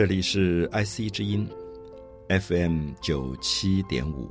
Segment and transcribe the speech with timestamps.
[0.00, 1.46] 这里是 IC 之音
[2.30, 4.30] FM 九七点五，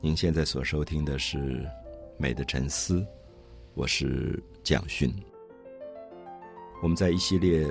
[0.00, 1.36] 您现在所收听的是
[2.16, 3.00] 《美的沉思》，
[3.74, 5.14] 我是蒋勋。
[6.82, 7.68] 我们在一系列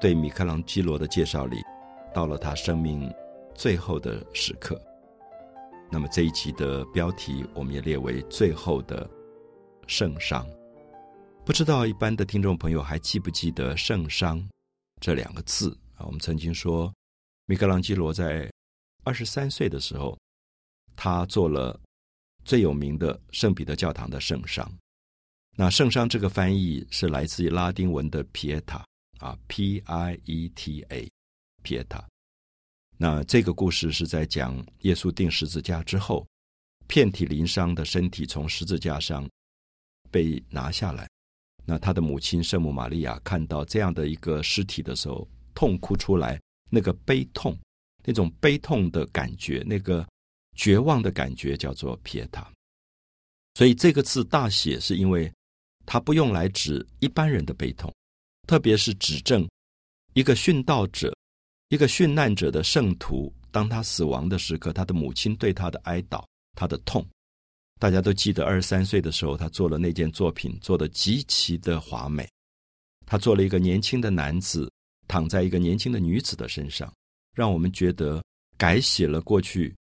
[0.00, 1.58] 对米开朗基罗的介绍里，
[2.14, 3.12] 到了他生命
[3.54, 4.80] 最后的时刻。
[5.90, 9.06] 那么这一集的标题，我们也列为“最后的
[9.86, 10.46] 圣伤”。
[11.44, 14.42] 不知道一般的听众朋友还记不记得“圣伤”
[15.02, 15.76] 这两个字？
[16.04, 16.92] 我们曾经说，
[17.46, 18.50] 米开朗基罗在
[19.04, 20.18] 二十三岁的时候，
[20.96, 21.80] 他做了
[22.44, 24.66] 最有名的圣彼得教堂的圣殇。
[25.56, 28.82] 那圣殇这个翻译是来自于拉丁文的 “pieta”
[29.18, 31.04] 啊，P-I-E-T-A，pieta。
[32.96, 36.26] 那这个故事是在讲耶稣钉十字架之后，
[36.86, 39.28] 遍体鳞伤的身体从十字架上
[40.10, 41.08] 被拿下来。
[41.64, 45.28] 那他的母亲圣母玛利亚看到这样的一个尸体的时候。
[45.54, 47.56] 痛哭出来，那个悲痛，
[48.04, 50.06] 那种悲痛的感觉，那个
[50.56, 52.50] 绝望的感觉，叫做撇塔。
[53.54, 55.30] 所以这个字大写，是因为
[55.84, 57.92] 它不用来指一般人的悲痛，
[58.46, 59.48] 特别是指证
[60.14, 61.14] 一个殉道者、
[61.68, 66.24] 一个殉难者的圣徒，当他死亡的时刻，他的母亲对他的哀悼，
[66.56, 67.06] 他的痛。
[67.78, 72.28] 大家都记得，二十三岁的时候，他做了那件作品，做的极其的华美。
[73.04, 74.70] 他做了一个年轻的男子。
[75.08, 76.92] 躺在一个年轻的女子的身上，
[77.34, 78.22] 让我们觉得
[78.56, 79.74] 改写了过去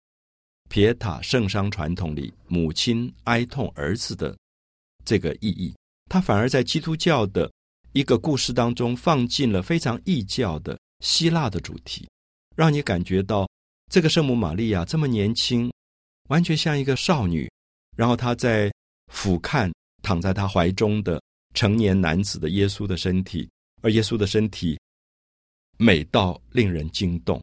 [0.69, 4.37] 撇塔圣商传统里母亲哀痛儿子的
[5.03, 5.73] 这个意义。
[6.09, 7.51] 他反而在基督教的
[7.91, 12.07] 一个故事当中放进了非常异教的希腊的主题，
[12.55, 13.47] 让你感觉到
[13.91, 15.71] 这个圣母玛利亚这么年轻，
[16.29, 17.49] 完全像一个少女。
[17.95, 18.71] 然后她在
[19.11, 21.21] 俯瞰躺在她怀中的
[21.53, 23.49] 成年男子的耶稣的身体，
[23.81, 24.79] 而耶稣的身体。
[25.81, 27.41] 美到令人惊动，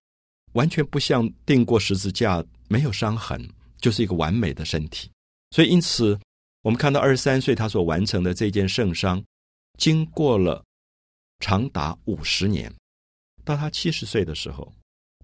[0.53, 3.43] 完全不像钉过十字架，没有伤痕，
[3.79, 5.11] 就是一个完美的身体。
[5.53, 6.19] 所以，因此
[6.61, 9.25] 我们看到二十三岁他所完成的这件圣伤，
[9.79, 10.63] 经过了
[11.41, 12.71] 长达五十年，
[13.43, 14.71] 到他七十岁的时候，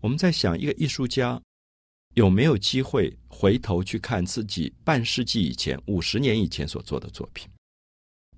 [0.01, 1.39] 我们在想，一个艺术家
[2.15, 7.47] 有没有机会回头去看自己半世纪以前、五十年以前所做的作品？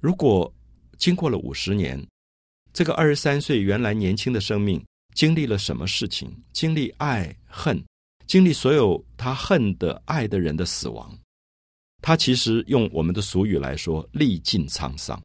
[0.00, 0.52] 如果
[0.98, 2.04] 经过了五十年，
[2.74, 6.28] 这个二十三岁原来年轻的生命经历了什么事情？
[6.52, 7.80] 经历爱恨，
[8.26, 11.16] 经历所有他恨的爱的人的死亡。
[12.02, 15.22] 他其实用我们的俗语来说，历尽沧桑。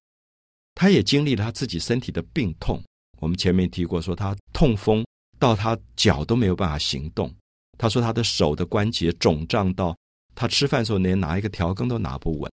[0.75, 2.79] 他也经历了他自己身体的病痛。
[3.19, 5.03] 我们前面提过，说他痛风
[5.39, 7.33] 到他脚都没有办法行动。
[7.79, 9.97] 他说他的手的关节肿胀到
[10.35, 12.51] 他吃饭时候连拿一个调羹都拿不稳。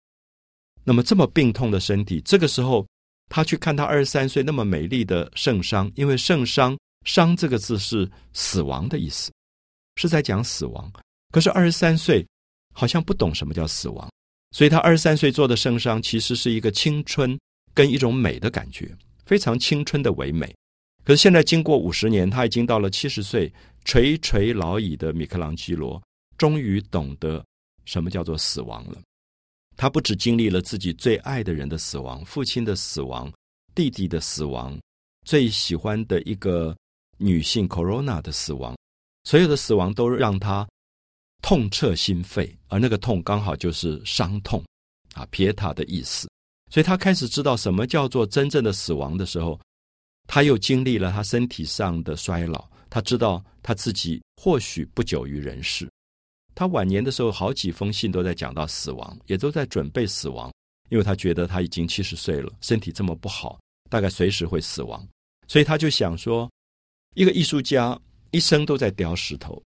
[0.84, 2.86] 那么这么病痛的身体，这个时候。
[3.28, 9.32] 他去看他二十三岁那么美丽的圣伤，因为圣伤“伤”这个字是死亡的意思，
[9.96, 10.90] 是在讲死亡。
[11.32, 12.26] 可是二十三岁
[12.72, 14.08] 好像不懂什么叫死亡，
[14.52, 17.38] 所以他二十三岁做的圣伤其实是一个青春
[17.74, 18.90] 跟一种美的感觉，
[19.24, 20.54] 非常青春的唯美。
[21.04, 23.52] 可是现在经过五十年，他已经到了七十岁，
[23.84, 26.02] 垂垂老矣的米开朗基罗，
[26.38, 27.44] 终于懂得
[27.84, 28.98] 什么叫做死亡了。
[29.76, 33.30] 他不只经历了自己最爱的人的死亡，父亲的死亡，
[33.74, 34.78] 弟弟的死亡，
[35.26, 36.74] 最喜欢的一个
[37.18, 38.74] 女性 Corona 的死亡，
[39.24, 40.66] 所有的死亡都让他
[41.42, 44.64] 痛彻心扉，而那个痛刚好就是伤痛
[45.14, 46.26] 啊，撇塔的意思。
[46.70, 49.60] 所以他开始知道什么叫做真正的死亡的时候，
[50.26, 55.88] 他又经历了他身体上的衰老，他知道他自己或许不久于人世。
[56.56, 60.50] 他晚年的时候，好几封信都在讲到死亡，也都在准备死亡，
[60.88, 63.60] 因为他觉得他已经七十岁了，身体这么不好，
[63.90, 65.06] 大概随时会死亡，
[65.46, 66.50] 所以他就想说，
[67.14, 67.96] 一个艺术家
[68.30, 69.62] 一生都在雕石头，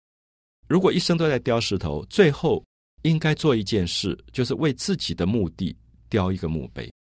[0.67, 2.65] 如果一生都在雕石头，最后
[3.03, 5.77] 应该做一件事，就是为自己的墓地
[6.09, 6.91] 雕一个墓碑。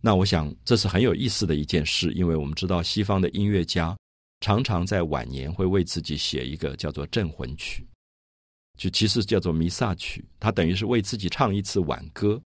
[0.00, 3.96] 那我想这是很有意思的一件事，因为我们知道西方的音乐家
[4.40, 7.86] 常常在晚年会为自己写一个叫做镇魂曲。
[8.78, 12.40] 就其实叫做弥撒曲，他等于是为自己唱一次挽歌，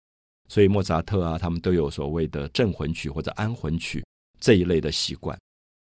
[0.49, 4.03] 所以莫扎特啊，他们都有所谓的镇魂曲或者安魂曲
[4.41, 5.39] 这一类的习惯。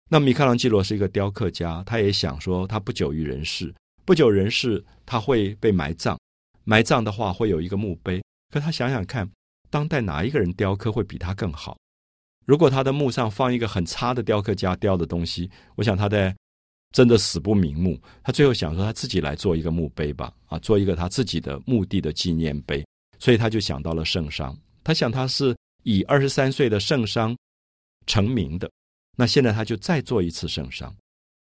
[0.10, 3.74] 那米开朗基罗是一个雕刻家，他也想说他不久于人世，
[4.06, 6.18] 不久人世他会被埋葬，
[6.64, 8.24] 埋葬的话会有一个墓碑。
[8.54, 9.30] 可他想想看，
[9.70, 11.78] 当代哪一个人雕刻会比他更好？
[12.46, 16.34] 如果他的墓上放一个很差的雕刻家雕的东西，我想他在。
[16.92, 22.86] 真的死不瞑目，他最后想说他自己来做一个墓碑吧，啊，做一个他自己的墓地的纪念碑，
[23.20, 24.58] 所以他就想到了圣商。
[24.84, 27.38] 他想他是以二十三岁的圣商
[28.06, 28.72] 成名的，
[29.18, 30.96] 那现在他就再做一次圣商。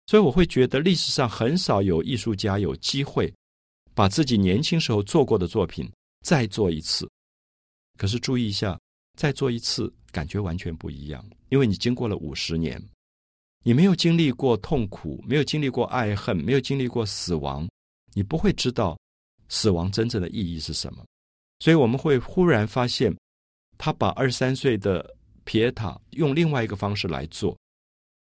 [0.06, 3.34] 所以我会觉得历史上很少有艺术家有机会
[3.94, 5.90] 把自己年轻时候做过的作品
[6.24, 7.10] 再做一次。
[7.98, 8.80] 可是注意一下，
[9.18, 12.82] 再做一次感觉完全不一样，因为你经过了五十年，
[13.64, 17.70] 你没有经历过痛苦，没有经历过爱恨，没有经历过死亡，
[18.14, 18.98] 你不会知道
[19.50, 21.06] 死亡真正的意义是什么。
[21.60, 23.16] 所以我们会忽然发现，
[23.78, 27.56] 他把二十三岁的皮耶塔用另外一个方式来做，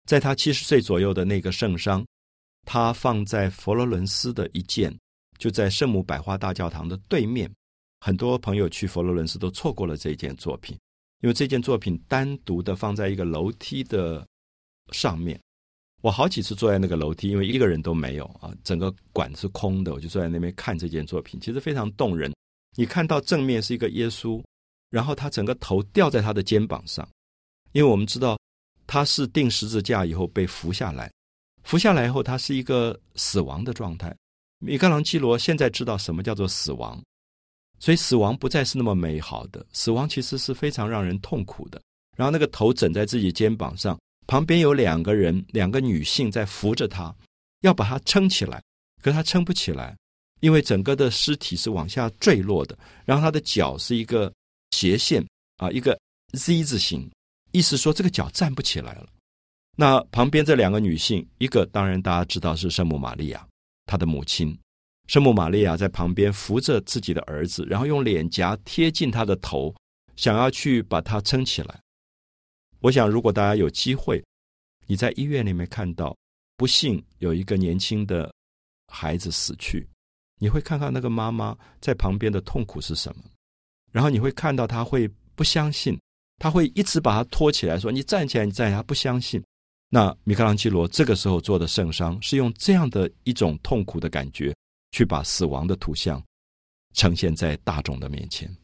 [0.06, 2.04] 在他七十岁左右的那个圣殇，
[2.64, 4.96] 他放在佛罗伦斯的一件，
[5.36, 7.50] 就在圣母百花大教堂的对面。
[8.00, 10.78] 很多朋友去佛罗伦斯都错过了这件作品，
[11.22, 14.25] 因为这件作品单独的放在一个楼梯的
[14.92, 15.40] 上面。
[16.02, 22.32] 我好几次坐在那个楼梯，因为一个人都没有啊，整个馆是空的，我就坐在那边看这件作品，其实非常动人。
[22.76, 24.42] 你看到正面是一个耶稣，
[24.90, 27.08] 然后他整个头吊在他的肩膀上，
[27.72, 28.38] 因为我们知道
[28.86, 31.10] 他是钉十字架以后被扶下来，
[31.62, 34.14] 扶下来以后他是一个死亡的状态。
[34.58, 37.02] 米开朗基罗现在知道什么叫做死亡。
[37.81, 41.81] 所以死亡不再是那么美好的，死亡其实是非常让人痛苦的。
[42.16, 47.15] 然后那个头枕在自己肩膀上，旁边有两个人，两个女性在扶着他，
[47.61, 48.62] 要把他撑起来，
[49.03, 49.97] 可他撑不起来，
[50.41, 52.76] 因为整个的尸体是往下坠落的。
[53.05, 54.32] 然后他的脚是一个
[54.71, 55.25] 斜线
[55.59, 55.99] 啊，一个
[56.32, 57.11] Z 字形，
[57.53, 59.06] 意思说这个脚站不起来了。
[59.76, 63.47] 那旁边这两个女性，一个当然大家知道是圣母玛利亚，
[63.87, 64.56] 她的母亲。
[65.06, 69.75] 圣母玛利亚在旁边扶着自己的儿子，然后用脸颊贴近他的头，
[70.17, 71.79] 想要去把他撑起来。
[72.84, 74.22] 我想，如果大家有机会，
[74.86, 76.14] 你在医院里面看到
[76.54, 78.31] 不幸有一个年轻的
[78.88, 79.88] 孩子死去，
[80.38, 83.25] 你会看看那个妈妈在旁边的痛苦是什么，
[83.90, 85.98] 然后你会看到他会不相信，
[86.36, 89.42] 他会一直把他拖起来，说：“你站起来，你站起来。”不相信。
[89.88, 94.54] 那米开朗基罗这个时候做的圣伤，是用这样的一种痛苦的感觉。
[94.92, 96.22] 去把死亡的图像
[96.92, 98.54] 呈现在大众的面前。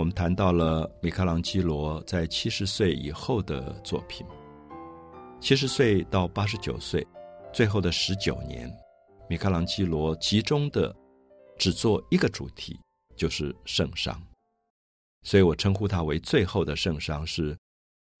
[0.00, 4.26] 我们谈到了米开朗基罗在七十岁以后的作品，
[5.40, 7.06] 七十岁到八十九岁，
[7.52, 8.74] 最后的十九年，
[9.28, 10.96] 米开朗基罗集中的。
[11.58, 12.80] 只做一个主题，
[13.14, 14.18] 就是圣伤，
[15.22, 17.26] 所以我称呼他为最后的圣伤。
[17.26, 17.54] 是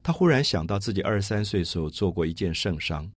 [0.02, 3.10] 他忽然想到自己二十三岁时候做过一件圣伤，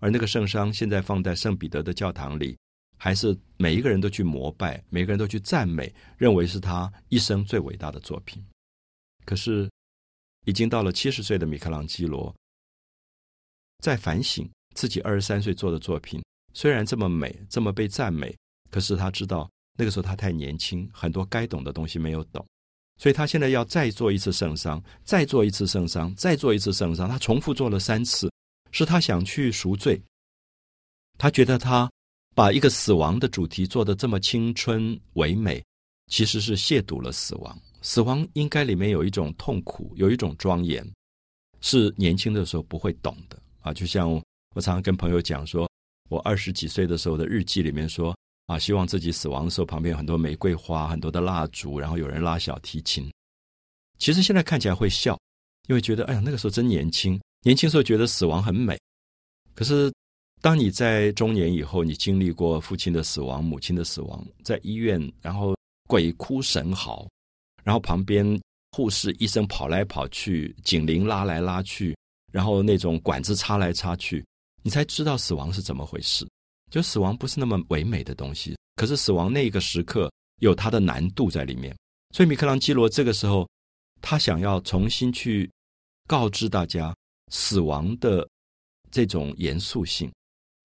[0.00, 2.58] 而那个圣伤现在放在圣彼得的教堂里，
[3.02, 8.40] 还是每一个人都去膜拜，每个人都去赞美，认为是他一生最伟大的作品。
[9.24, 9.68] 可是，
[10.44, 12.32] 已经到了七十岁的米开朗基罗，
[13.80, 16.22] 在反省自己二十三岁做的作品，
[16.54, 18.32] 虽然这么美，这么被赞美，
[18.70, 19.50] 可是他知道。
[19.76, 22.46] 那个时候他太年轻，很多该懂的东西没有懂，
[22.98, 27.08] 所以他现在要再做一次圣伤，再做一次圣伤，再做一次圣伤。
[27.08, 28.30] 他重复做了三次，
[28.70, 30.00] 是他想去赎罪。
[31.18, 31.90] 他觉得他
[32.34, 35.62] 把一个死亡的主题做得这么青春唯美，
[36.08, 37.58] 其实是亵渎了死亡。
[37.82, 40.86] 死亡应该里面有一种痛苦，有一种庄严，
[41.60, 43.72] 是年轻的时候不会懂的啊。
[43.72, 44.10] 就像
[44.54, 45.68] 我常常跟朋友讲说，
[46.08, 48.14] 我二十几岁的时候的日记里面说。
[48.46, 53.08] 啊，希望自己死亡的时候，旁边有很多玫瑰花，很多的蜡烛，然后有人拉小提琴。
[53.98, 55.16] 其实现在看起来会笑，
[55.68, 58.76] 因为觉得哎呀，那个时候真年轻，年轻时候觉得死亡很美。
[59.54, 59.90] 可是
[60.42, 65.54] 当你在中年以后，你经历过父亲的死亡、母亲的死亡，在医院，然后
[65.86, 67.08] 鬼哭神嚎，
[67.62, 68.26] 然后旁边
[68.72, 71.96] 护士、医生跑来跑去，警铃拉来拉去，
[72.32, 74.24] 然后那种管子插来插去，
[74.64, 76.28] 你才知道死亡是怎么回事。
[76.72, 81.72] 就死亡不是那么唯美的东西，可是死亡那个时刻有它的难度在里面。
[82.16, 83.48] 所以米开朗基罗这个时候，
[84.00, 85.48] 他想要重新去
[86.08, 86.92] 告知大家
[87.30, 88.28] 死亡的
[88.90, 90.10] 这种严肃性、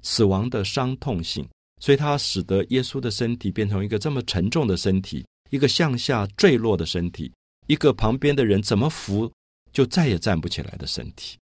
[0.08, 1.46] 死亡的伤痛性，
[1.82, 7.30] 所以他使得耶稣的身体变成一个这么沉重的身体，一个向下坠落的身体，
[7.68, 9.30] 一个旁边的人怎么扶
[9.74, 11.38] 就再也站不起来的身体。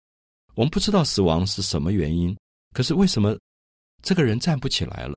[0.56, 2.36] 我们不知道死亡是什么原因，
[2.74, 3.38] 可是为什么？
[4.02, 5.16] 这个人站不起来了，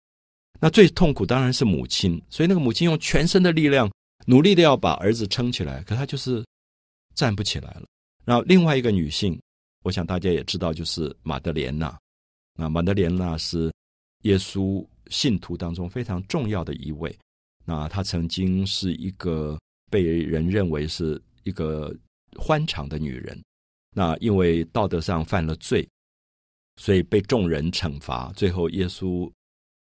[0.60, 2.22] 那最痛苦当然是母亲。
[2.28, 3.90] 所以那个母亲用全身的力量，
[4.26, 6.44] 努力的要把儿子撑起来，可他就是
[7.14, 7.84] 站不起来了。
[8.26, 9.40] 然后另外一个女性，
[9.84, 11.98] 我想大家也知道，就是马德莲娜。
[12.58, 13.72] 那马德莲娜是
[14.24, 17.16] 耶稣信徒当中非常重要的一位。
[17.64, 19.58] 那她曾经是一个
[19.90, 21.96] 被人认为是一个
[22.36, 23.40] 欢场的女人。
[23.96, 25.88] 那因为道德上犯了罪。
[26.80, 29.28] 所以被众人惩罚，最后耶稣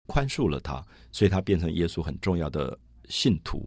[0.07, 2.79] 宽恕了他，所以他变成耶稣很重要的
[3.09, 3.65] 信徒。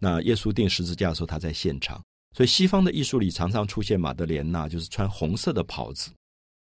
[0.00, 2.02] 那耶稣钉十字架的时候，他在现场。
[2.36, 6.10] 所以西方的艺术里常常出现玛德莲娜，就是穿红色的袍子。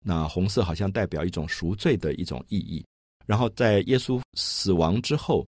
[0.05, 2.85] 那红色好像代表一种赎罪的一种意义。
[3.25, 5.45] 然后在耶稣死亡之后，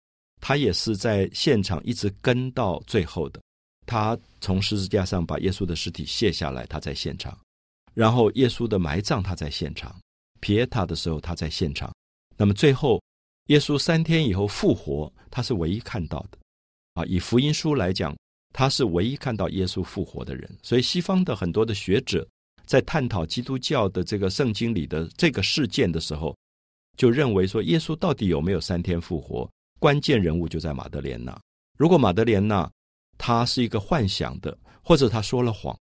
[0.40, 3.40] 他也是在现场一直跟到最后的。
[3.86, 7.38] 他从十字架上把耶稣的尸体卸下来，他在现场。
[7.94, 9.94] 然后耶稣的埋葬，他在现场。
[10.40, 11.94] 皮耶塔的时候，他在现场。
[12.36, 13.00] 那么最后，
[13.46, 16.38] 耶稣三天以后复活，他是唯一看到的。
[16.94, 18.14] 啊，以福音书来讲。
[18.52, 22.26] 他是唯一看到耶稣复活的人，所以西方的很多的学者
[22.70, 26.36] 在探讨基督教的这个圣经里的这个事件的时候，
[26.96, 29.50] 就认为说耶稣到底有没有三天复活？
[29.80, 31.36] 关键人物就在马德莲娜。
[31.76, 32.70] 如果马德莲娜
[33.18, 35.76] 她是一个幻想的，或者她说了谎，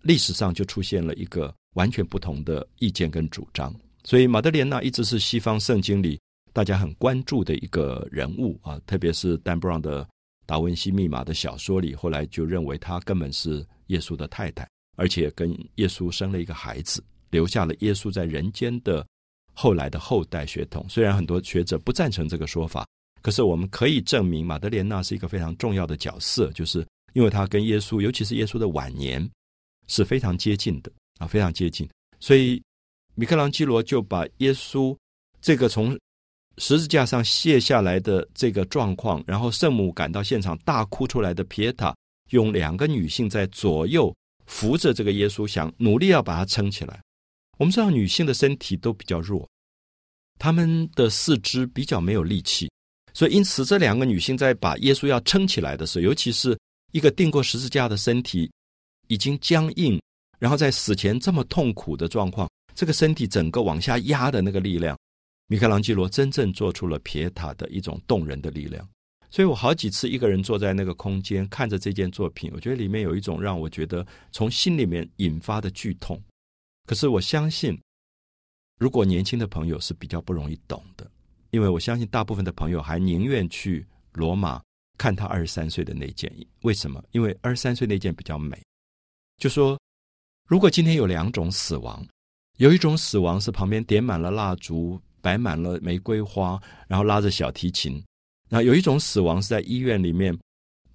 [0.00, 3.70] 历史上就出现了一个完全不同的意见跟主张。
[4.02, 6.18] 所以马德莲娜一直是西方圣经里
[6.54, 10.08] 大家很关注的一个人物啊，特别是丹布朗的。
[10.46, 14.66] 达文西密码的小说里，后来就认为她根本是耶稣的太太，
[15.00, 19.04] 而且跟耶稣生了一个孩子，留下了耶稣在人间的
[19.54, 20.84] 后来的后代血统。
[20.90, 22.86] 虽然很多学者不赞成这个说法，
[23.22, 29.26] 可是我们可以证明，玛德莲娜是一个非常重要的角色，就是因为她跟耶稣，尤其是耶稣的晚年
[29.86, 31.88] 是非常接近的啊，非常接近。
[32.18, 32.62] 所以
[33.14, 34.94] 米开朗基罗就把耶稣
[35.40, 35.98] 这个从。
[36.58, 41.94] 十字架上卸下来的这个状况，然后圣母赶到现场大哭出来的皮耶塔，
[42.30, 44.14] 用两个女性在左右
[44.50, 47.00] 扶着这个耶稣，想努力要把它撑起来。
[47.56, 49.48] 我们知道女性的身体都比较弱，
[50.38, 52.68] 她们的四肢比较没有力气，
[53.14, 56.58] 所以因此这两个女性在把耶稣要撑起来的时候，尤其是
[56.92, 58.50] 一个钉过十字架的身体
[59.06, 60.00] 已经僵硬，
[60.38, 64.98] 然后在死前这么痛苦的状况，这个身体整个往下压的那个力量。
[65.46, 68.88] 米开朗基罗真正做出了撇塔的一种动人的力量，
[69.30, 76.20] 所以我好几次一个人坐在那个空间看着这件作品，我觉得里面有一种让我觉得从心里面引发的剧痛。
[76.86, 77.80] 可是我相信，
[78.78, 81.08] 如果年轻的朋友是比较不容易懂的，
[81.50, 84.60] 因为我相信大部分的朋友还宁愿去罗马
[84.98, 86.30] 看他二十三岁的那件。
[86.62, 87.02] 为什么？
[87.12, 88.60] 因为二十三岁那件比较美。
[89.38, 89.78] 就说，
[90.48, 92.06] 如果今天有两种死亡，
[92.58, 95.00] 有一种死亡是旁边点满了蜡烛。
[95.22, 96.58] 摆满了玫瑰花，
[96.88, 98.02] 然后拉着小提琴。
[98.52, 100.36] 那有一种死亡是在医院里面，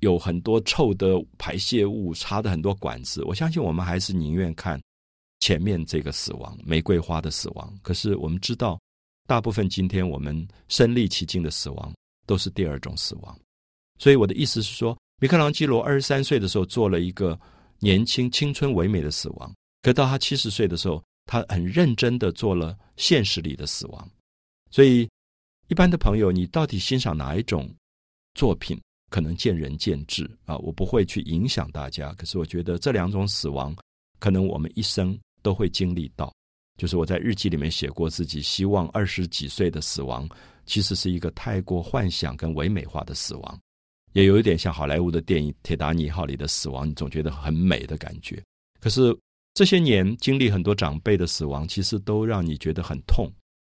[0.02, 3.24] 有很多臭的排泄物，插的很多管子。
[3.24, 4.80] 我相信我们还是宁愿看
[5.40, 7.74] 前面这个死亡，玫瑰花的死亡。
[7.82, 8.78] 可是我们知道，
[9.26, 11.94] 大部分今天我们身历其境的死亡
[12.28, 13.40] 都是第二种死亡。
[13.98, 17.40] 所以我的意思是说，米开朗基罗二十三岁的时候做了一个
[17.80, 24.10] 年轻、青春唯美的死亡，可到他七十岁的时候，他很认真的做了现实里的死亡。
[24.72, 25.08] 所以，
[25.68, 27.68] 一般的朋友，你到底欣赏哪一种
[28.36, 28.80] 作品，
[29.10, 30.58] 可能见仁见智啊。
[30.58, 33.76] 我不会去影响大家，可是我觉得这两种死亡，
[34.20, 36.32] 可能我们一生都会经历到。
[36.78, 40.30] 就是我在日记里面写过，自己希望二十几岁的死亡，
[40.66, 43.60] 其实是一个太过幻想跟唯美化的死亡，
[44.14, 48.44] 也有一点像好莱坞的电影《铁达尼号》里的死亡，你总觉得很美的感觉。
[48.82, 49.18] 可是
[49.54, 53.32] 这些年经历很多长辈的死亡，其实都让你觉得很痛。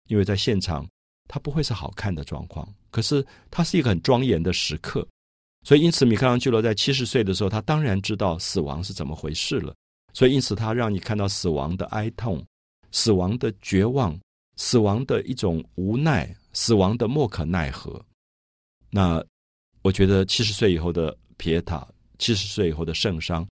[0.09, 0.89] 因为在现场，
[1.29, 5.07] 它不会是好看的状况，可是它是一个很庄严的时刻，
[5.65, 9.75] 所以因此米开朗基罗在七十岁的时候，他当然知道死亡是怎么回事了，
[10.13, 12.45] 所以因此他让你看到死亡的哀痛、
[12.93, 14.19] 死亡的绝望、
[14.57, 18.01] 死亡的一种无奈、死亡的莫可奈何。
[18.91, 19.23] 那
[19.83, 21.87] 我觉得七十岁以后的皮耶塔，
[22.19, 23.47] 七十岁以后的圣殇，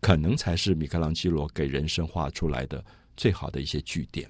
[0.00, 2.84] 可能才是米开朗基罗给人生画出来的
[3.16, 4.28] 最好的一些句点。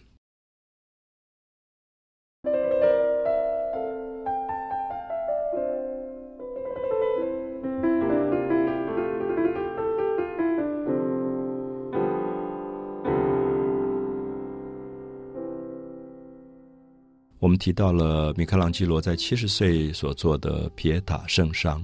[17.49, 21.83] 我们提到了米开朗基罗在七十岁所做的皮耶塔圣殇，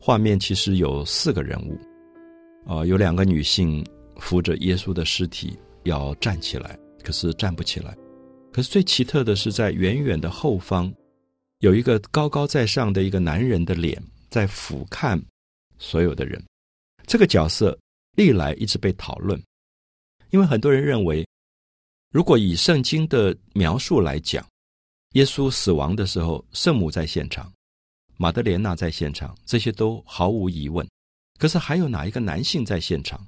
[0.00, 1.78] 画面其实有四个人物，
[2.66, 3.84] 啊，有两个女性
[4.16, 7.94] 扶着耶稣的尸体要站起来，可是站不起来。
[8.50, 10.90] 可是最奇特的是，在远远的后方，
[11.58, 15.22] 有一个高高在上的一个男人的脸在俯瞰
[15.76, 16.42] 所有的人。
[17.06, 17.78] 这个角色
[18.16, 19.38] 历来一直被讨论，
[20.30, 21.26] 因为很多人认为，
[22.10, 24.42] 如果以圣经的描述来讲。
[25.12, 27.50] 耶稣死亡的时候，圣母在现场，
[28.16, 30.86] 玛德莲娜在现场，这些都毫无疑问。
[31.38, 33.24] 可是还有哪一个男性在现场？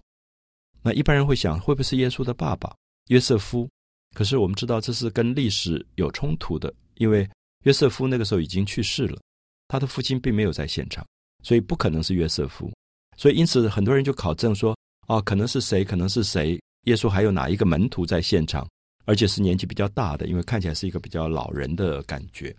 [0.82, 2.74] 那一般人会想，会不会是耶稣的爸爸
[3.08, 3.68] 约瑟夫？
[4.14, 7.28] 可是我们知道这是跟历史有冲突的，因为
[7.64, 9.20] 约瑟夫那个时候已经去世了，
[9.68, 11.06] 他的父亲并没有在现场，
[11.44, 12.70] 所以不可能是约瑟夫。
[13.16, 15.84] 所以因此很多人就考证说，哦，可能是谁？
[15.84, 16.60] 可能是谁？
[16.84, 18.68] 耶稣还有哪一个门徒在现场？
[19.04, 22.54] 而且是年纪比较大的，因为看起来是一个比较老人的感觉。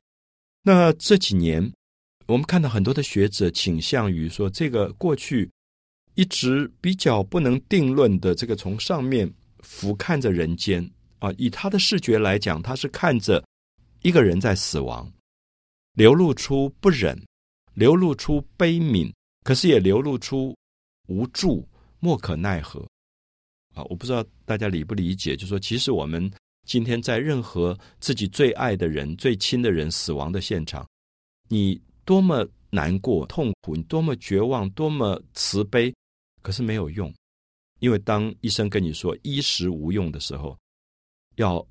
[0.63, 1.71] 那这几年，
[2.27, 5.49] 我们看到很多的学者倾向于说，这个过去
[6.15, 10.87] 一直比较不能定论的这个从上面俯瞰着人间
[11.19, 13.43] 啊，以他的视觉来讲，他是看着
[14.01, 15.11] 一个人在死亡，
[15.93, 17.19] 流露出不忍，
[17.73, 19.11] 流露出悲悯，
[19.43, 20.55] 可是也流露出
[21.07, 21.67] 无助、
[21.99, 22.85] 莫可奈何。
[23.73, 26.31] 啊，我不知道大家理不理解，就说其实我们。
[26.67, 30.87] 今天在任何自己最爱的人、最亲的人死亡的现场，
[31.49, 35.91] 你多么难过、痛苦，你多么绝望、多么慈悲，
[36.43, 37.11] 可是没有用，
[37.79, 40.55] 因为当医生跟你说衣食无用的时候，
[41.35, 41.65] 要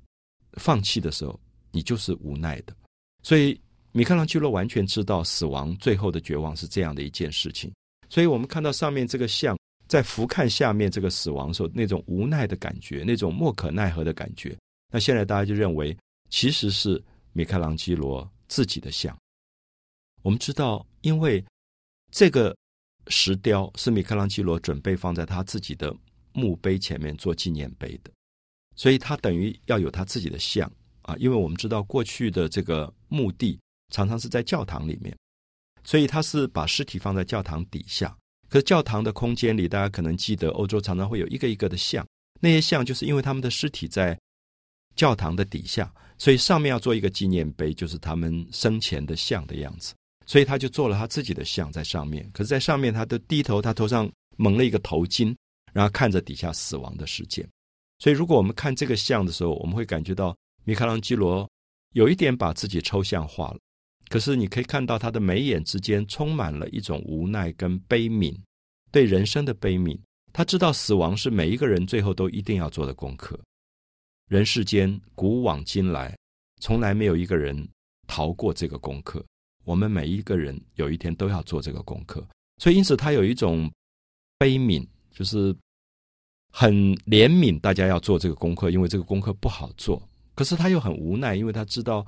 [0.53, 1.39] 放弃的时候，
[1.71, 2.75] 你就是无奈的。
[3.23, 3.59] 所以
[3.93, 7.71] 米开朗基罗完全知道死亡最后的绝望是这样的一件事情。
[8.09, 9.57] 所以我们看到上面这个像，
[9.91, 14.57] 在俯瞰下面这个死亡时候那种无奈的感觉，那种莫可奈何的感觉。
[14.89, 15.93] 那现在大家就认为，
[16.29, 19.13] 其实是米开朗基罗自己的像。
[20.21, 21.43] 我们知道，因为
[22.09, 22.55] 这个
[23.07, 25.93] 石雕是米开朗基罗准备放在他自己的
[26.31, 28.09] 墓碑前面做纪念碑的，
[28.77, 30.71] 所以他等于要有他自己的像
[31.01, 31.13] 啊。
[31.17, 35.13] 因为我们知道，过去的这个墓地常常是在教堂里面，
[35.83, 38.17] 所以他是把尸体放在教堂底下。
[38.51, 42.05] 可是教堂的空间里，大家可能记得，欧洲常常会有一个一个的像，
[42.39, 44.15] 那些像就是因为他们的尸体在。
[44.93, 49.93] 教堂的底下，所以上面要做一个纪念碑，就是他们生前的像的样子。
[50.25, 52.29] 所以他就做了他自己的像在上面。
[52.33, 55.33] 可是，在上面，他的低头，他头上蒙了一个头巾，
[55.71, 57.47] 然后看着底下死亡的事件。
[57.99, 60.35] 所以，如果我们看这个像的时候，我们会感觉到
[60.65, 61.49] 米开朗基罗
[61.93, 63.57] 有一点把自己抽象化了。
[64.11, 68.37] 可是，你可以看到他的眉眼之间充满了一种无奈跟悲悯，
[68.91, 69.97] 对人生的悲悯。
[70.33, 73.39] 他知道死亡是每一个人最后都一定要做的功课。
[74.27, 76.13] 人世间古往今来，
[76.59, 77.65] 从来没有一个人
[78.05, 79.25] 逃过这个功课。
[79.63, 83.71] 我们每一个人有一天都要做这个功课，所以因此他有一种
[84.37, 85.55] 悲悯，就是
[86.51, 90.05] 很怜悯大家要做这个功课，因为这个功课不好做。
[90.35, 92.05] 可是他又很无奈，因为他知道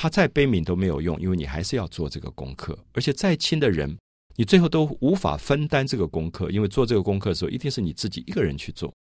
[0.00, 2.78] 他再悲悯都没有用，因为你还是要做这个功课。
[2.92, 3.98] 而且再亲的人，
[4.36, 8.94] 你最后都无法分担这个功课，因为做这个功课的时候，一定是你自己一个人去做。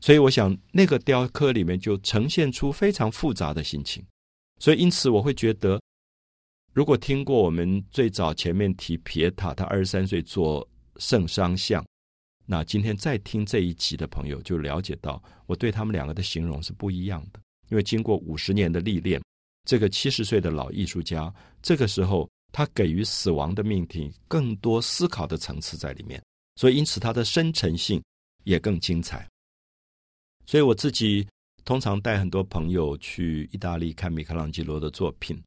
[0.00, 4.02] 所以，我想那个雕刻里面就呈现出非常复杂的心情。
[4.58, 5.78] 所以，因此我会觉得，
[6.72, 11.84] 如果听过我们最早前面提皮塔，他二十三岁做圣商像，
[12.46, 17.40] 那今天再听这一集的朋友就了解到，我对他们两个的形容是不一样的。
[17.68, 19.20] 因为经过五十年的历练，
[19.68, 26.24] 这个七十岁的老艺术家，这个时候他给予死亡的命题更多思考的层次在里面，
[26.56, 28.02] 所以因此他的深沉性
[28.44, 29.28] 也更精彩。
[30.46, 31.28] 所以我自己
[31.66, 35.38] 通常带很多朋友去意大利看米开朗基罗的作品。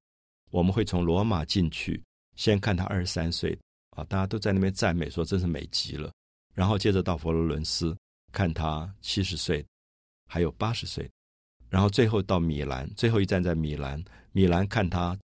[0.52, 2.00] 我们会从罗马进去，
[2.36, 3.58] 先看他二十三岁
[3.98, 6.12] 啊，大家都在那边赞美说真是美极了。
[6.54, 7.98] 然后接着到佛罗伦斯
[8.32, 9.66] 看他七十岁，
[10.28, 11.10] 还有八十岁，
[11.72, 15.18] 然后最后到米兰，最后一站在米兰，米兰看他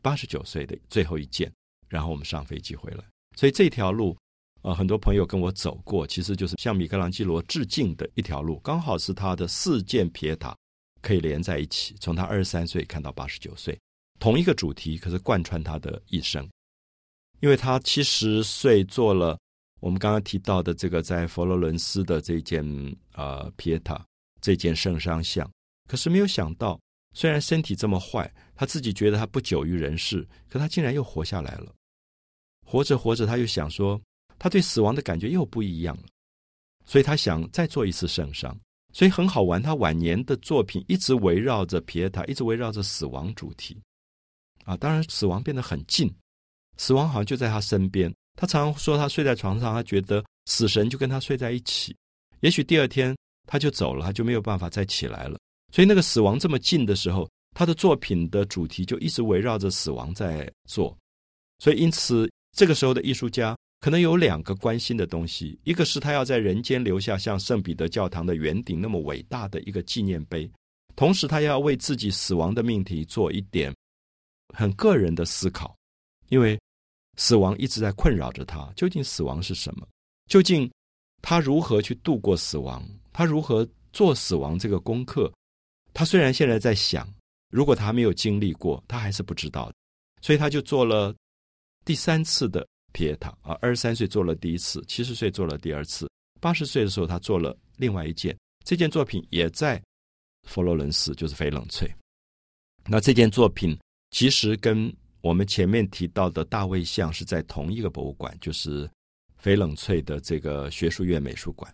[0.00, 1.52] 八十九岁的最后一件，
[1.86, 3.04] 然后我们上飞机回来。
[3.36, 4.16] 所以这条路。
[4.62, 10.54] 呃，很多朋友跟我走过，其实就是向米开朗基罗致敬的一条路，刚好是他的四件皮塔
[11.00, 13.80] 可以连在一起，从他二十三岁看到八十九岁，
[14.18, 16.46] 同一个主题，可是贯穿他的一生。
[17.40, 19.38] 因为他七十岁做了
[19.80, 22.62] 我们刚刚提到的这个在佛罗伦斯的这件
[23.14, 24.04] 呃皮塔
[24.42, 25.50] 这件圣殇像，
[25.90, 26.80] 可是没有想到，
[27.14, 31.74] 虽然身体这么坏，他自己觉得他不久于人世，可他竟然又活下来了。
[32.64, 34.00] 活着活着，他又想说。
[34.38, 36.04] 他对死亡的感觉又不一样了，
[36.86, 38.58] 所以他想再做一次圣伤，
[38.90, 39.60] 所以很好玩。
[39.60, 43.78] 他晚年的作品一直围绕着皮耶塔，一直围绕着死亡主题。
[44.64, 46.10] 啊，当然死亡变得很近，
[46.78, 48.10] 死亡好像就在他身边。
[48.34, 51.94] 他常说，他睡在床上，他觉得死神就跟他睡在一起。
[52.40, 53.14] 也许第二天
[53.46, 55.38] 他就走了，他就没有办法再起来了。
[55.72, 60.96] 所以那个死亡这么近的时候，他的作品的主题就一直围绕着死亡在做。
[61.58, 63.56] 所以因此，这个时候的艺术家。
[63.82, 70.46] 可能有两个关心的东西，一个是他要在人间留下像圣彼得教堂的圆顶那么伟大的一个纪念碑，
[70.94, 73.74] 同时他要为自己死亡的命题做一点
[74.54, 75.74] 很个人的思考，
[76.28, 76.60] 因为
[77.16, 78.70] 死亡一直在困扰着他。
[78.76, 79.88] 究竟死亡是什么？
[80.28, 80.70] 究竟
[81.22, 82.86] 他如何去度过死亡？
[83.14, 85.32] 他如何做死亡这个功课？
[85.92, 87.06] 他虽然现在在想，
[87.50, 89.72] 如果他没有经历过，他还是不知道，
[90.22, 91.14] 所以他就做了
[91.84, 96.08] 第三次的皮耶塔啊，二十三岁做了第一次，七十岁做了第二次，
[96.40, 99.82] 八十岁的时候他做了另外一件，这件作品也在
[100.48, 101.92] 佛罗伦斯，就是翡冷翠。
[102.86, 103.78] 那这件作品
[104.10, 108.88] 其实跟我们前面提到的大卫像是在同一个博物馆，就是
[109.42, 111.72] 翡冷翠的这个学术院美术馆。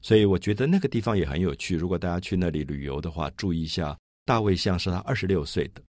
[0.00, 1.76] 所以我觉得那个地方也很有趣。
[1.76, 5.82] 如果大家去那里旅游的话，注意一下，大卫像是他二十六岁的，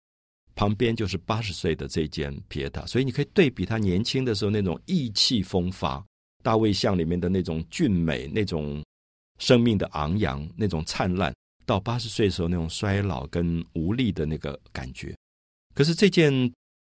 [0.55, 2.85] 旁边就是八十岁的这件皮耶塔。
[2.85, 6.03] 所以你可以对比他年轻的时候那种意气风发，
[6.41, 8.83] 大卫像里面的那种俊美、那种
[9.39, 11.33] 生命的昂扬、那种灿烂，
[11.65, 15.15] 到八十岁时候那种衰老跟无力的那个感觉。
[15.75, 16.31] 可是这件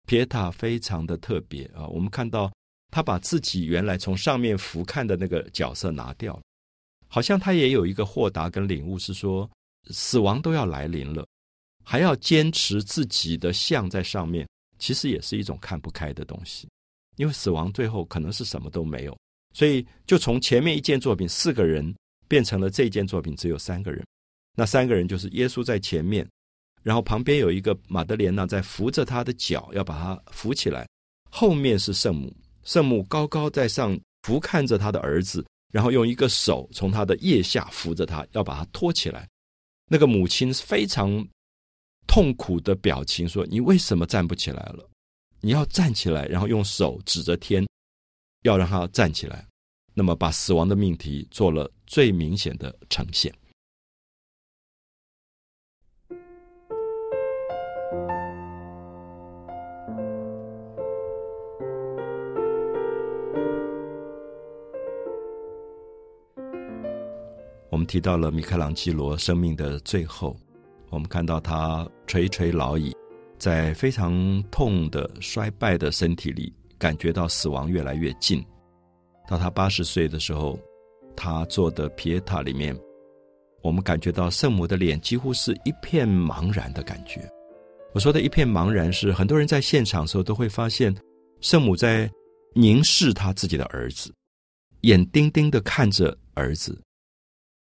[0.06, 2.52] 皮耶塔非常的特别啊，我们看到
[2.92, 6.42] 他把自己原来从上面俯瞰的那个角色拿掉了。
[7.16, 9.50] 好像他也有一个豁达跟领悟，是说
[9.86, 11.26] 死亡都要来临了，
[11.82, 14.46] 还要坚持自己的像在上面，
[14.78, 16.68] 其实也是一种看不开的东西。
[17.16, 19.18] 因为死亡最后可能是什么都没有，
[19.54, 21.96] 所以就从前面一件作品四个人
[22.28, 24.04] 变成了这件作品只有三个人。
[24.54, 26.28] 那三个人就是耶稣在前面，
[26.82, 30.86] 然后旁边有一个马德莲娜在扶着他的脚，要把他扶起来。
[31.30, 32.30] 后面是圣母，
[32.62, 35.42] 圣母高高在上俯瞰着他的儿子。
[35.76, 39.28] 然后用一个手从他的腋下扶着他，要把他托起来。
[39.90, 41.22] 那个母亲非常
[42.06, 44.88] 痛苦的表情说：“你为什么站不起来了？
[45.42, 47.62] 你要站起来，然后用手指着天，
[48.44, 49.46] 要让他站起来。
[49.92, 53.30] 那么把死亡的命题做了最明显的呈现。”
[67.86, 70.36] 提到了米开朗基罗生命的最后，
[70.90, 72.94] 我们看到他垂垂老矣，
[73.38, 78.44] 在非常痛的衰败的身体里，感觉到死亡越来越近。
[79.28, 80.58] 到他八十岁的时候，
[81.16, 82.76] 他做的皮耶塔里面，
[83.62, 87.28] 我们感觉到圣母的脸几乎是一片茫然的感觉。
[87.92, 90.94] 我说的一片茫然，是很多人在现场的时候都会发现，
[91.40, 92.10] 圣母在
[92.54, 94.12] 凝视他自己的儿子，
[94.82, 96.78] 眼盯盯的看着儿子。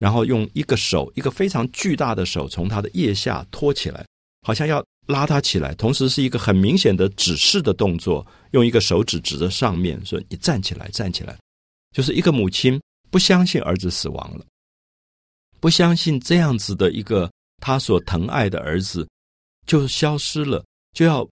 [0.03, 4.05] 然后用一个手，一个非常巨大的手，从他的腋下托起来，
[4.45, 5.73] 好像要拉他起来。
[5.75, 11.37] 同时是一个很明显的指示的动作，用一个手指指着上面说：“你站起来，站起来。”
[11.95, 12.77] 就是一个母亲
[13.09, 14.45] 不相信儿子死亡了，
[15.61, 19.07] 不相信这样子的一个他所疼爱的儿子
[19.65, 20.61] 就消失了，
[20.91, 21.25] 就要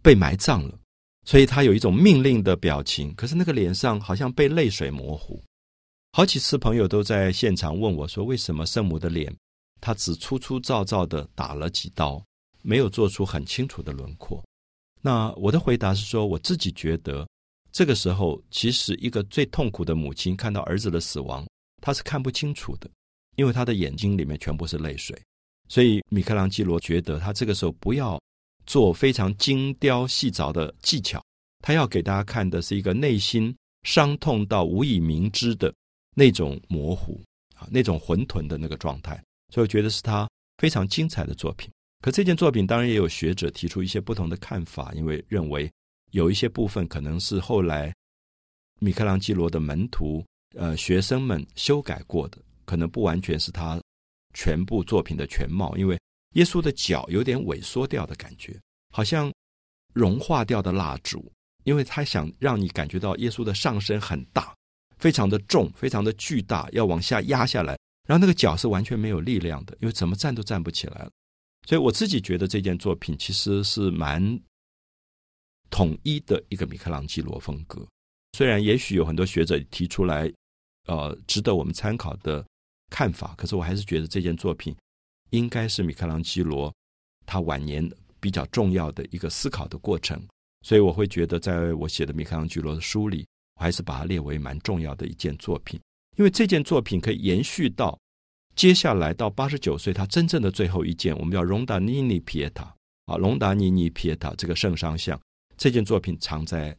[0.00, 0.78] 被埋葬了。
[1.26, 5.42] 所以他有一种命令的表情，可是那个脸上好像被泪水模糊。
[6.16, 9.36] 好几次，朋友都在现场问我说：“为什么圣母的脸，
[9.80, 12.24] 她只粗粗糙糙的打了几刀，
[12.62, 14.40] 没有做出很清楚的轮廓？”
[15.02, 17.26] 那我的回答是说：“我自己觉得，
[17.72, 21.44] 这个时候其实一个最痛苦的母亲看到儿子的死亡，
[21.82, 22.88] 她是看不清楚的，
[23.34, 25.20] 因为她的眼睛里面全部是泪水。
[25.68, 28.22] 所以米开朗基罗觉得，他这个时候不要
[28.66, 31.20] 做非常精雕细凿的技巧，
[31.60, 35.74] 他要给大家看的是一个内心伤痛到无以明知的。”
[36.14, 37.20] 那种模糊
[37.56, 39.22] 啊，那种混沌的那个状态，
[39.52, 41.70] 所以我觉得是他非常精彩的作品。
[42.00, 45.70] 可这件作品当然也有学者提出一些不同的看法，因为认为
[46.10, 47.92] 有一些部分可能是后来
[48.78, 50.24] 米开朗基罗的门徒、
[50.54, 53.80] 呃学生们修改过的，可能不完全是他
[54.34, 55.74] 全部作品的全貌。
[55.76, 55.98] 因为
[56.34, 58.60] 耶稣的脚有点萎缩掉的感觉，
[58.92, 59.32] 好像
[59.92, 61.32] 融化掉的蜡烛，
[61.64, 64.54] 因为他想让你感觉到耶稣的上身很大。
[64.98, 67.78] 非常的重，非常的巨大，要往下压下来，
[68.08, 71.10] 然后那个脚是完全没有力量的，因为怎么站都站不起来了。
[71.66, 74.38] 所以我自己觉得这件作品其实是蛮
[75.70, 77.86] 统一的一个米开朗基罗风格。
[78.32, 80.30] 虽然也许有很多学者提出来，
[80.86, 82.44] 呃，值得我们参考的
[82.90, 84.76] 看法，可是我还是觉得这件作品
[85.30, 86.72] 应该是米开朗基罗
[87.26, 87.88] 他晚年
[88.20, 90.22] 比较重要的一个思考的过程。
[90.62, 93.26] 所以我会觉得，在我写的米开朗基罗的书里。
[93.56, 95.80] 我还是把它列为蛮重要的一件作品，
[96.16, 97.98] 因为这件作品可以延续到
[98.56, 102.74] 接下来到八十九岁，他真正的最后一件，我们叫隆达尼尼皮耶塔。
[103.06, 105.20] 啊，隆达尼尼皮耶塔这个圣商像，
[105.56, 106.74] 这件作品藏在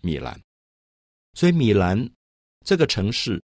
[0.00, 0.40] 米兰，
[1.34, 2.08] 所以米兰
[2.64, 3.42] 这个城市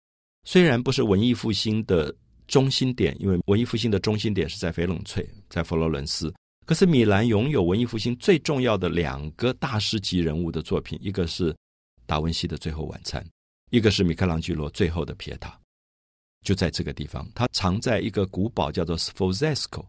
[0.45, 2.15] 虽然不是文艺复兴的
[2.47, 6.33] 中心点，因为文艺复兴的中心点是在翡冷翠，在佛罗伦斯，
[6.67, 11.55] 可是米兰拥有文艺复兴最重要的两个大师级人物的作品，一个是。
[12.07, 13.25] 达文西的最后晚餐，
[13.71, 15.59] 一个是米开朗基罗最后的皮塔，
[16.43, 19.87] 就在这个地方，它藏在一个古堡叫做 Sforzesco，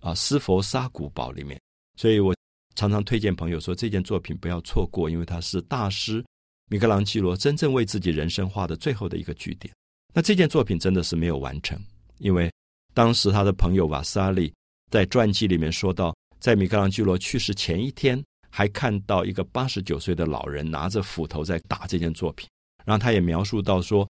[0.00, 1.60] 啊《斯佛沙古堡》里面。
[1.96, 2.34] 所以我
[2.74, 6.24] 常常推荐朋友说，这件作品不要错过，因为它是大师
[6.70, 9.72] 米开朗基罗真正为自己人生画的最后的一个句点。
[10.12, 11.80] 那这件作品真的是没有完成，
[12.18, 12.52] 因为
[12.92, 14.52] 当时他的朋友瓦萨利
[14.90, 18.22] 在传记里面说到，在米开朗基罗去世前一天，
[18.54, 22.48] 还看到一个八十九岁的老人拿着斧头在打这件作品。
[22.84, 24.08] 然后他也描述到说，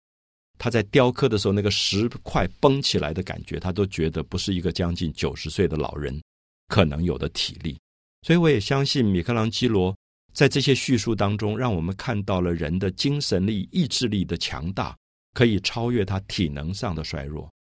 [0.58, 6.20] 他在雕刻的时候，那个石块崩起来的感觉，他都觉得不是一个将近九十岁的老人
[6.68, 7.78] 可能有的体力。
[8.26, 9.96] 所以我也相信米开朗基罗
[10.34, 14.94] 在这些叙述当中，让我们看到了人的精神力、意志力的强大。
[15.32, 17.52] 可以超越他体能上的衰弱，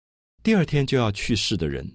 [0.42, 1.86] 第二天就要去世的人，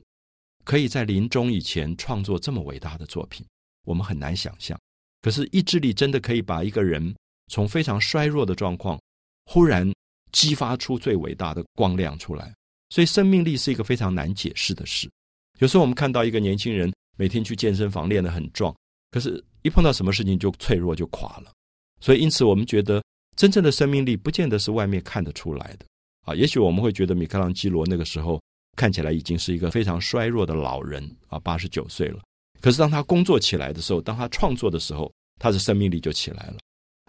[0.62, 3.46] 可以在临终以前创作这么伟大的作品，
[3.84, 4.78] 我们很难想象。
[5.22, 7.14] 可是意志力真的可以把一个人
[7.48, 9.00] 从非常衰弱的状况，
[9.46, 9.90] 忽然
[10.32, 12.54] 激发出最伟大的光亮出来。
[12.90, 15.10] 所以生命力是一个非常难解释的事。
[15.58, 18.74] 有时候我们看到一个年轻人每天去健身房练得很壮，
[19.10, 21.52] 可是一碰到什么事情就脆弱就垮了。
[22.00, 23.02] 所以因此我们觉得。
[23.36, 25.86] 真正的生命力不见得是外面看得出来的
[26.26, 26.34] 啊！
[26.34, 28.38] 也许我们会觉得米开朗基罗那个时候
[28.76, 32.20] 看起来已经是一个非常衰弱的老人啊，八十九岁了。
[32.60, 36.56] 可是当他工作起来的时候，当他创作的时候，他的生命力就起来了。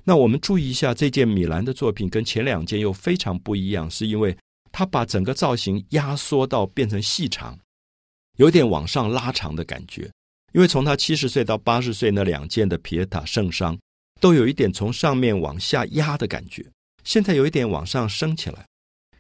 [0.04, 4.36] 那我们注意一下这件米兰的作品跟前两件又非常不一样，是因为
[4.72, 7.60] 他把整个造型压缩到变成细长，
[8.38, 10.10] 有点往上拉长的感觉。
[10.54, 13.78] 因为从他七十岁到八十岁那两件的皮耶塔圣伤。
[14.20, 16.64] 都有一点从上面往下压的感觉，
[17.04, 18.64] 现在有一点往上升起来。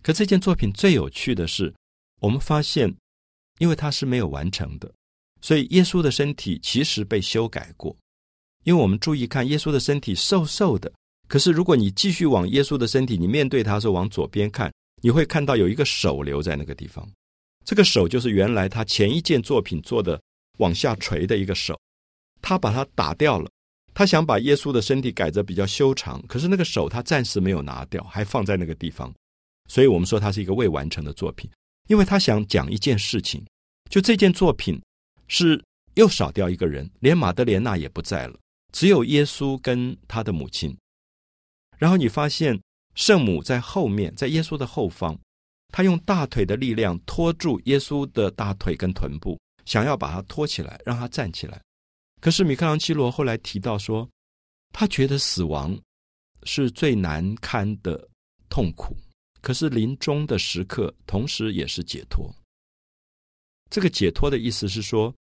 [0.04, 1.74] 可这件作品最有趣的是，
[2.20, 2.96] 我们发现，
[3.58, 4.94] 因为它是没有完成的，
[5.41, 7.95] 所以耶稣的身体其实被修改过。
[8.63, 10.91] 因为我们注意看，耶稣的身体瘦瘦的，
[11.27, 17.08] 可是如果你继续往耶稣的身体，你面对他是往左边看，你会看到有一个手留在那个地方。
[17.65, 20.21] 这个手就是原来他前一件作品做的
[20.60, 21.80] 往下垂的一个手，
[22.41, 23.49] 他把它打掉了。
[23.93, 29.13] 他想把耶稣的身体改得比较修长，可是那个手他暂时没有拿掉，还放在那个地方，
[29.67, 31.49] 所以我们说它是一个未完成的作品。
[31.88, 33.43] 因为他想讲一件事情，
[33.89, 34.82] 就这件作品
[35.32, 35.63] 是
[35.94, 38.38] 又少掉一个人，连马德莲娜也不在了，
[38.74, 40.78] 只有耶稣跟他的母亲。
[41.78, 42.62] 然后你发现
[42.96, 45.17] 圣母在后面，在耶稣的后方，
[45.70, 51.62] 他用大腿的力量拖住耶稣的大腿跟臀部，想要把他拖起来，让他站起来。
[52.20, 54.08] 可是米开朗基罗后来提到说，
[54.74, 55.80] 他觉得死亡
[56.44, 58.06] 是最难堪的
[58.50, 58.94] 痛苦，
[59.41, 62.30] 可是临终的时刻同时也是解脱。
[63.70, 65.15] 这个解脱的意思是说，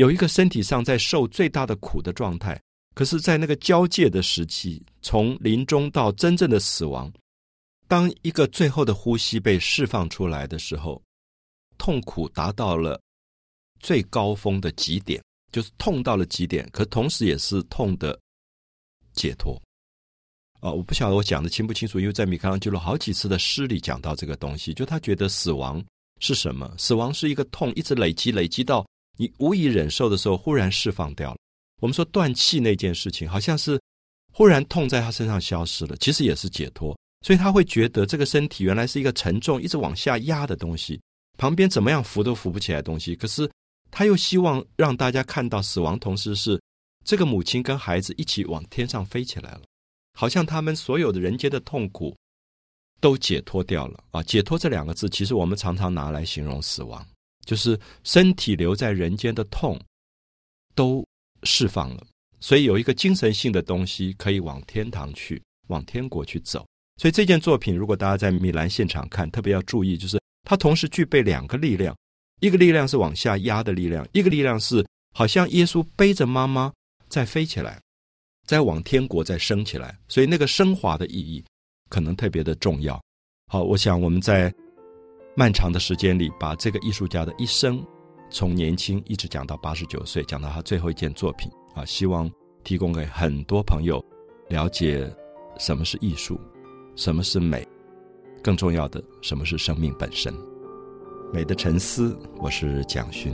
[0.00, 2.58] 有一个身体上在受最大的苦的状态，
[2.94, 7.12] 可是，在那个交界的时期，从临终到真正的死亡，
[7.86, 11.02] 当一个最后的呼吸被释放出来的时候，
[11.76, 12.98] 痛苦达到了
[13.78, 15.22] 最高峰的极点。
[15.52, 18.18] 就是痛到了极点，可同时也是痛的
[19.12, 19.60] 解脱。
[20.60, 25.84] 啊，我不晓得我讲的清不清楚，因为在米开朗基罗好几次的诗里讲到这个东西，就他觉得死亡
[26.20, 26.72] 是什么？
[26.78, 28.86] 死亡是一个痛，一直累积累积到
[29.20, 31.36] 你无以忍受的时候，忽然释放掉了。
[31.82, 33.78] 我们说断气那件事情，好像是
[34.32, 36.98] 忽然痛在他身上消失了，其实也是解脱。
[37.20, 40.98] 所以他会觉得这个身体原来是一个沉重、一直往下压的东西，
[41.36, 43.48] 旁边怎么样扶都扶不起来的东西，可是。
[43.92, 46.62] 他又希望让大家看到死亡，同时是
[47.04, 49.62] 这个母亲跟孩子一起往天上飞起来了，
[50.16, 52.16] 好像他们所有的人间的痛苦
[53.00, 54.22] 都解脱掉了啊！
[54.22, 57.04] 解脱这两个字，其实我们常常拿来形容死亡，
[57.50, 59.76] 就是身体留在人间的痛
[60.72, 61.04] 都
[61.42, 62.06] 释放了，
[62.38, 66.64] 所以有一个精神性的东西可以往天堂去，往天国去走。
[66.96, 71.92] 所以这件作品，如果大家在米兰现场看，特别要注意，就是它同时具备两个力量。
[72.38, 76.72] 一个力量是往下压的力量，一个力量是好像耶稣背着妈妈
[77.08, 77.82] 在飞起来，
[78.46, 81.44] 在往天国再升起来，所以那个升华的意义
[81.88, 83.02] 可能特别的重要。
[83.48, 84.54] 好，我想我们在
[85.36, 87.84] 漫长的时间里，把这个艺术家的一生，
[88.30, 92.30] 从年轻一直讲到八十九岁，讲到他最后一件作品啊，希望
[92.64, 94.04] 提供给很多朋友
[94.48, 95.10] 了解
[95.58, 96.38] 什么是艺术，
[96.96, 97.66] 什么是美，
[98.42, 100.34] 更重要的，什么是生命本身。
[101.32, 103.32] 美的沉思，我是蒋勋。